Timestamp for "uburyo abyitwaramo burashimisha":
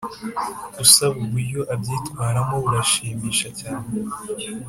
1.23-3.47